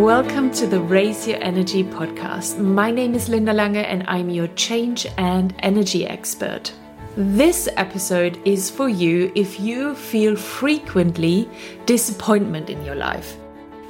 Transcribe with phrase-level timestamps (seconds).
[0.00, 2.58] Welcome to the Raise Your Energy podcast.
[2.58, 6.72] My name is Linda Lange and I'm your change and energy expert.
[7.18, 11.50] This episode is for you if you feel frequently
[11.84, 13.36] disappointment in your life.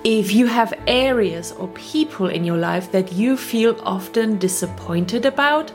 [0.02, 5.70] If you have areas or people in your life that you feel often disappointed about,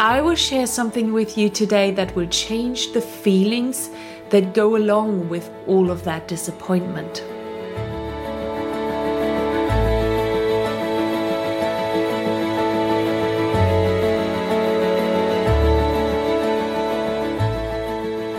[0.00, 3.90] I will share something with you today that will change the feelings
[4.30, 7.22] that go along with all of that disappointment.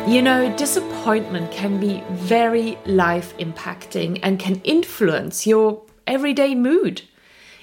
[0.05, 7.03] You know, disappointment can be very life impacting and can influence your everyday mood.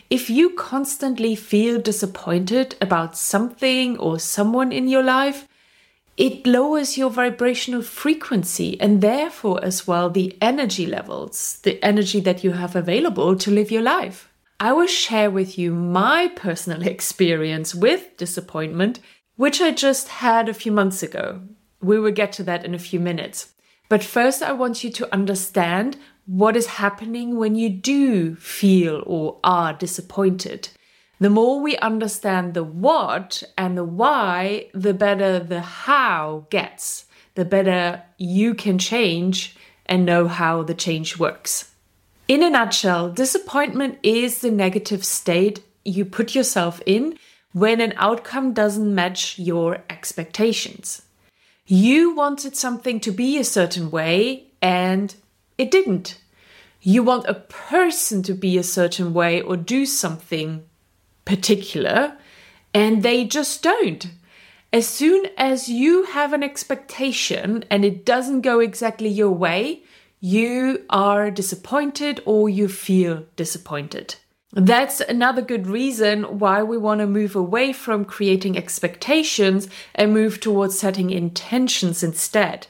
[0.09, 5.47] If you constantly feel disappointed about something or someone in your life,
[6.17, 12.43] it lowers your vibrational frequency and therefore as well the energy levels, the energy that
[12.43, 14.33] you have available to live your life.
[14.59, 18.99] I will share with you my personal experience with disappointment,
[19.37, 21.43] which I just had a few months ago.
[21.81, 23.53] We will get to that in a few minutes.
[23.89, 29.39] But first, I want you to understand what is happening when you do feel or
[29.43, 30.69] are disappointed.
[31.19, 37.45] The more we understand the what and the why, the better the how gets, the
[37.45, 39.57] better you can change
[39.87, 41.73] and know how the change works.
[42.29, 47.19] In a nutshell, disappointment is the negative state you put yourself in
[47.53, 51.03] when an outcome doesn't match your expectations.
[51.73, 55.15] You wanted something to be a certain way and
[55.57, 56.21] it didn't.
[56.83, 60.65] You want a person to be a certain way or do something
[61.25, 62.17] particular
[62.75, 64.05] and they just don't.
[64.73, 69.85] As soon as you have an expectation and it doesn't go exactly your way,
[70.19, 74.17] you are disappointed or you feel disappointed.
[74.53, 80.41] That's another good reason why we want to move away from creating expectations and move
[80.41, 82.67] towards setting intentions instead.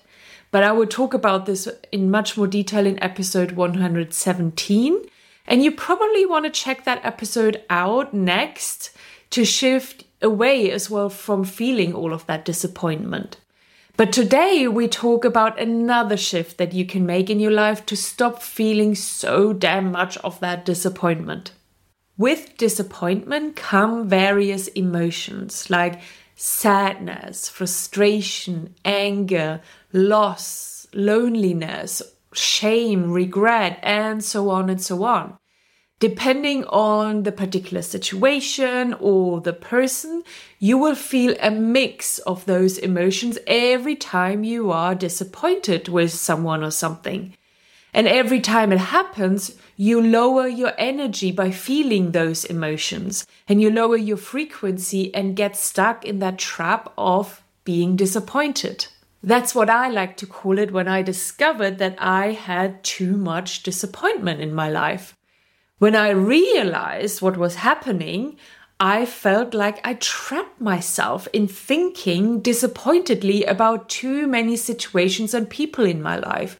[0.51, 4.99] But I will talk about this in much more detail in episode 117.
[5.47, 8.91] And you probably want to check that episode out next
[9.31, 13.39] to shift away as well from feeling all of that disappointment.
[13.97, 17.97] But today we talk about another shift that you can make in your life to
[17.97, 21.53] stop feeling so damn much of that disappointment.
[22.21, 26.03] With disappointment come various emotions like
[26.37, 29.63] sadness, frustration, anger,
[29.95, 32.03] loss, loneliness,
[32.35, 35.39] shame, regret, and so on and so on.
[35.99, 40.23] Depending on the particular situation or the person,
[40.59, 46.63] you will feel a mix of those emotions every time you are disappointed with someone
[46.63, 47.35] or something.
[47.93, 53.71] And every time it happens, you lower your energy by feeling those emotions and you
[53.71, 58.87] lower your frequency and get stuck in that trap of being disappointed.
[59.23, 63.63] That's what I like to call it when I discovered that I had too much
[63.63, 65.17] disappointment in my life.
[65.79, 68.37] When I realized what was happening,
[68.79, 75.85] I felt like I trapped myself in thinking disappointedly about too many situations and people
[75.85, 76.59] in my life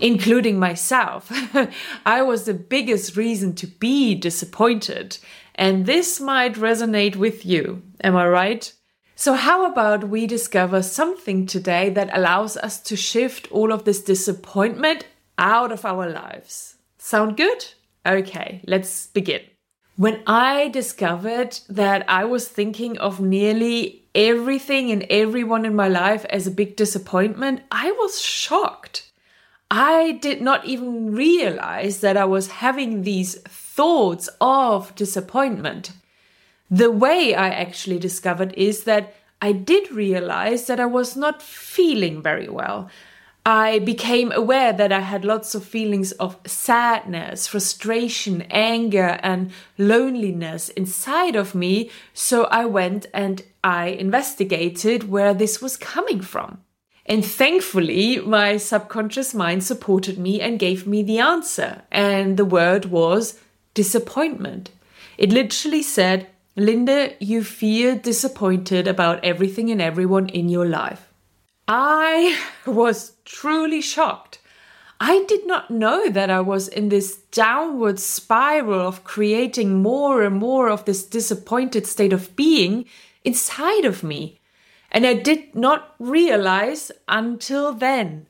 [0.00, 1.30] including myself.
[2.06, 5.18] I was the biggest reason to be disappointed.
[5.54, 7.82] And this might resonate with you.
[8.02, 8.72] Am I right?
[9.16, 14.02] So, how about we discover something today that allows us to shift all of this
[14.02, 15.06] disappointment
[15.38, 16.74] out of our lives?
[16.98, 17.64] Sound good?
[18.04, 19.42] Okay, let's begin.
[19.96, 26.24] When I discovered that I was thinking of nearly everything and everyone in my life
[26.24, 29.12] as a big disappointment, I was shocked.
[29.70, 35.92] I did not even realize that I was having these thoughts of disappointment.
[36.70, 42.22] The way I actually discovered is that I did realize that I was not feeling
[42.22, 42.88] very well.
[43.46, 50.70] I became aware that I had lots of feelings of sadness, frustration, anger, and loneliness
[50.70, 51.90] inside of me.
[52.14, 56.62] So I went and I investigated where this was coming from.
[57.06, 61.82] And thankfully, my subconscious mind supported me and gave me the answer.
[61.90, 63.38] And the word was
[63.74, 64.70] disappointment.
[65.18, 71.08] It literally said, Linda, you feel disappointed about everything and everyone in your life.
[71.68, 74.38] I was truly shocked.
[75.00, 80.36] I did not know that I was in this downward spiral of creating more and
[80.36, 82.86] more of this disappointed state of being
[83.24, 84.40] inside of me.
[84.94, 88.28] And I did not realize until then.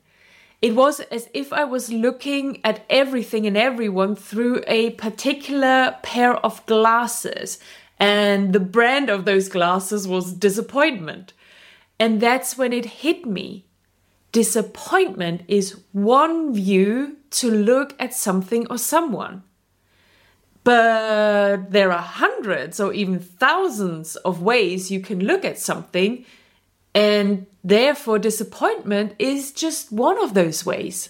[0.63, 6.37] It was as if I was looking at everything and everyone through a particular pair
[6.37, 7.59] of glasses,
[7.99, 11.33] and the brand of those glasses was disappointment.
[11.99, 13.65] And that's when it hit me.
[14.31, 19.43] Disappointment is one view to look at something or someone.
[20.63, 26.25] But there are hundreds or even thousands of ways you can look at something,
[26.95, 31.09] and therefore, disappointment is just one of those ways.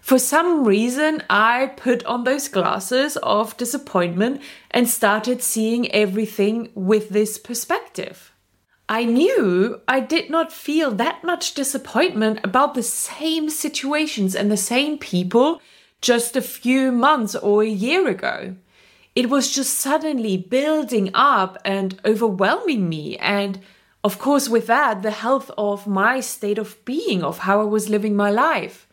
[0.00, 4.40] For some reason, I put on those glasses of disappointment
[4.70, 8.32] and started seeing everything with this perspective.
[8.88, 14.56] I knew I did not feel that much disappointment about the same situations and the
[14.56, 15.60] same people
[16.00, 18.54] just a few months or a year ago
[19.16, 23.16] it was just suddenly building up and overwhelming me.
[23.16, 23.58] And
[24.06, 27.88] of course, with that, the health of my state of being, of how I was
[27.88, 28.86] living my life.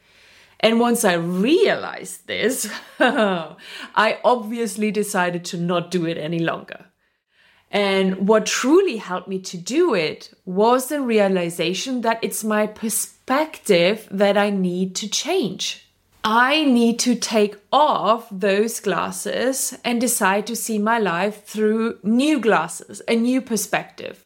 [0.59, 2.67] And once I realized this,
[2.99, 6.85] I obviously decided to not do it any longer.
[7.69, 14.07] And what truly helped me to do it was the realization that it's my perspective
[14.09, 15.91] that I need to change.
[16.23, 22.39] I need to take off those glasses and decide to see my life through new
[22.39, 24.25] glasses, a new perspective.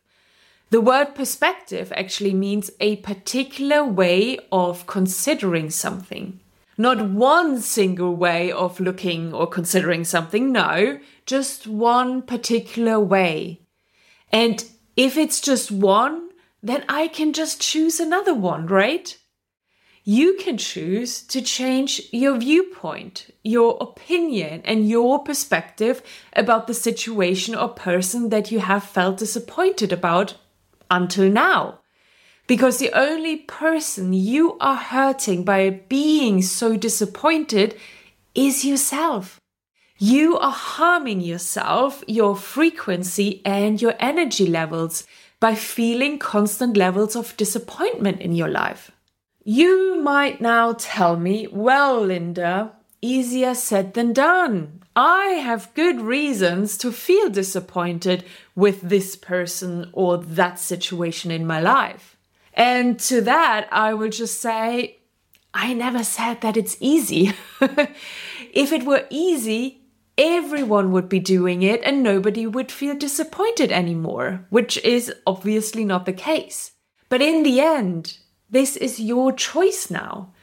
[0.69, 6.39] The word perspective actually means a particular way of considering something.
[6.77, 13.61] Not one single way of looking or considering something, no, just one particular way.
[14.31, 14.63] And
[14.95, 16.29] if it's just one,
[16.61, 19.17] then I can just choose another one, right?
[20.09, 27.53] you can choose to change your viewpoint, your opinion, and your perspective about the situation
[27.53, 30.35] or person that you have felt disappointed about
[30.89, 31.79] until now.
[32.47, 37.75] Because the only person you are hurting by being so disappointed
[38.33, 39.41] is yourself.
[39.99, 45.05] You are harming yourself, your frequency, and your energy levels
[45.39, 48.91] by feeling constant levels of disappointment in your life.
[49.43, 54.76] You might now tell me, well, Linda, easier said than done.
[54.97, 61.61] I have good reasons to feel disappointed with this person or that situation in my
[61.61, 62.17] life.
[62.55, 64.97] And to that, I will just say,
[65.53, 67.33] I never said that it's easy.
[67.61, 69.81] if it were easy,
[70.17, 76.07] everyone would be doing it and nobody would feel disappointed anymore, which is obviously not
[76.07, 76.71] the case.
[77.07, 78.17] But in the end,
[78.49, 80.33] this is your choice now.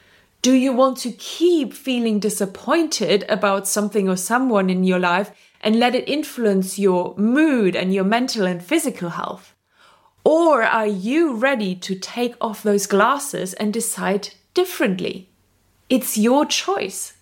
[0.44, 5.30] Do you want to keep feeling disappointed about something or someone in your life
[5.62, 9.54] and let it influence your mood and your mental and physical health?
[10.22, 15.30] Or are you ready to take off those glasses and decide differently?
[15.88, 17.14] It's your choice.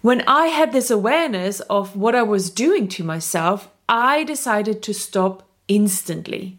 [0.00, 4.92] When I had this awareness of what I was doing to myself, I decided to
[4.92, 6.58] stop instantly.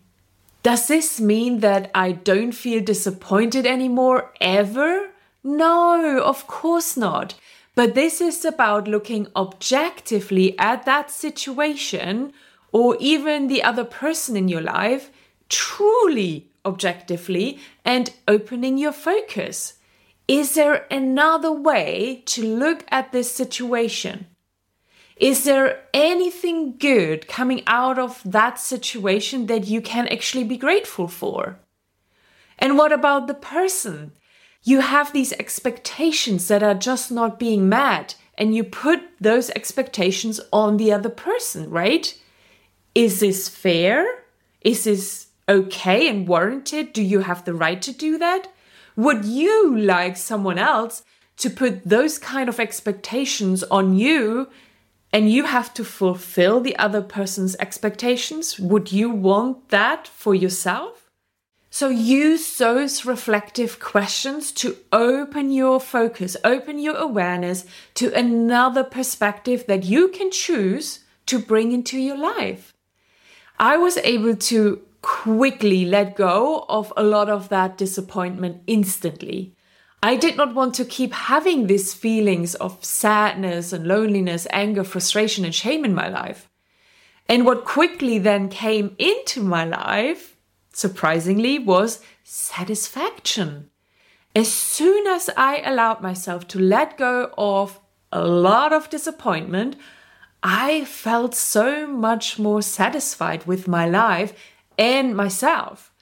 [0.63, 5.09] Does this mean that I don't feel disappointed anymore ever?
[5.45, 7.35] No, of course not.
[7.75, 12.33] But this is about looking objectively at that situation
[12.71, 15.11] or even the other person in your life,
[15.47, 19.75] truly objectively, and opening your focus.
[20.27, 24.25] Is there another way to look at this situation?
[25.15, 31.07] Is there anything good coming out of that situation that you can actually be grateful
[31.07, 31.59] for?
[32.57, 34.13] And what about the person?
[34.67, 40.41] You have these expectations that are just not being met, and you put those expectations
[40.51, 42.19] on the other person, right?
[42.95, 44.07] Is this fair?
[44.61, 46.93] Is this okay and warranted?
[46.93, 48.51] Do you have the right to do that?
[48.95, 51.03] Would you like someone else
[51.37, 54.49] to put those kind of expectations on you
[55.13, 61.04] and you have to fulfill the other person's expectations, would you want that for yourself?
[61.75, 67.65] So use those reflective questions to open your focus, open your awareness
[67.95, 72.71] to another perspective that you can choose to bring into your life.
[73.59, 79.53] I was able to quickly let go of a lot of that disappointment instantly.
[80.01, 85.43] I did not want to keep having these feelings of sadness and loneliness, anger, frustration,
[85.43, 86.49] and shame in my life.
[87.27, 90.34] And what quickly then came into my life,
[90.75, 93.69] surprisingly, was satisfaction.
[94.35, 97.79] As soon as I allowed myself to let go of
[98.11, 99.77] a lot of disappointment,
[100.43, 104.33] I felt so much more satisfied with my life
[104.77, 105.93] and myself.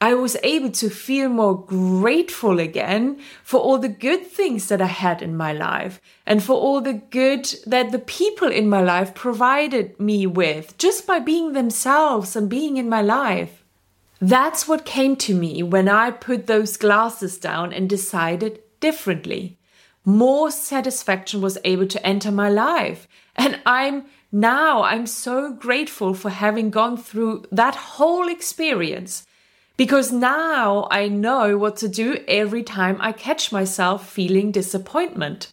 [0.00, 4.86] I was able to feel more grateful again for all the good things that I
[4.86, 9.14] had in my life and for all the good that the people in my life
[9.14, 13.61] provided me with just by being themselves and being in my life.
[14.22, 19.58] That's what came to me when I put those glasses down and decided differently.
[20.04, 23.08] More satisfaction was able to enter my life.
[23.34, 29.26] And I'm now, I'm so grateful for having gone through that whole experience
[29.76, 35.52] because now I know what to do every time I catch myself feeling disappointment.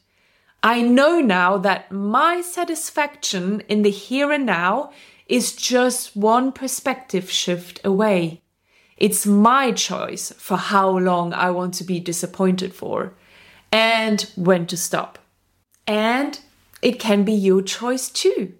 [0.61, 4.91] I know now that my satisfaction in the here and now
[5.25, 8.43] is just one perspective shift away.
[8.99, 13.13] It's my choice for how long I want to be disappointed for
[13.71, 15.17] and when to stop.
[15.87, 16.39] And
[16.81, 18.53] it can be your choice too.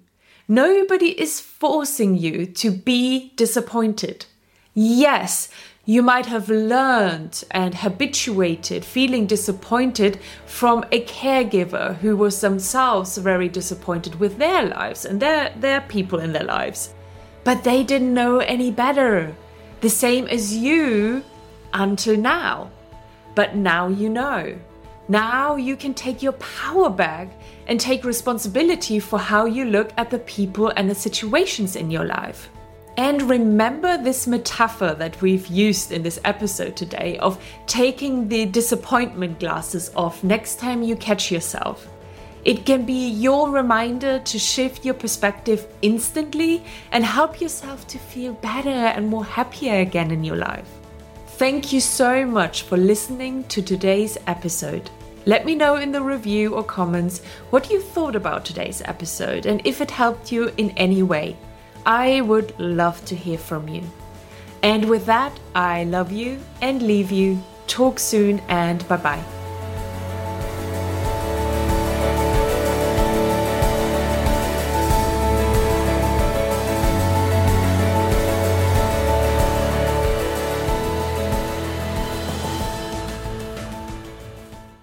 [0.47, 4.25] Nobody is forcing you to be disappointed.
[4.73, 5.49] Yes,
[5.85, 13.49] you might have learned and habituated feeling disappointed from a caregiver who was themselves very
[13.49, 16.93] disappointed with their lives and their, their people in their lives.
[17.43, 19.35] But they didn't know any better.
[19.81, 21.23] The same as you
[21.73, 22.71] until now.
[23.35, 24.57] But now you know.
[25.07, 27.29] Now you can take your power back
[27.67, 32.05] and take responsibility for how you look at the people and the situations in your
[32.05, 32.49] life.
[32.97, 39.39] And remember this metaphor that we've used in this episode today of taking the disappointment
[39.39, 41.87] glasses off next time you catch yourself.
[42.45, 48.33] It can be your reminder to shift your perspective instantly and help yourself to feel
[48.33, 50.69] better and more happier again in your life.
[51.37, 54.89] Thank you so much for listening to today's episode.
[55.25, 59.61] Let me know in the review or comments what you thought about today's episode and
[59.65, 61.37] if it helped you in any way.
[61.85, 63.83] I would love to hear from you.
[64.63, 67.41] And with that, I love you and leave you.
[67.67, 69.38] Talk soon and bye bye.